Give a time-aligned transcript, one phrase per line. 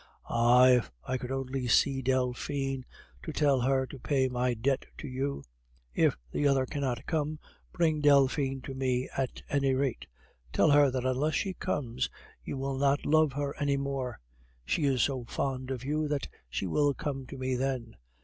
[0.25, 0.63] Ah!
[0.65, 2.85] if I could only see Delphine,
[3.21, 5.43] to tell her to pay my debt to you.
[5.93, 7.37] If the other cannot come,
[7.71, 10.07] bring Delphine to me at any rate.
[10.51, 12.09] Tell her that unless she comes,
[12.43, 14.19] you will not love her any more.
[14.65, 17.95] She is so fond of you that she will come to me then.